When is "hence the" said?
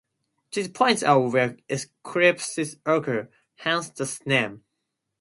3.57-4.19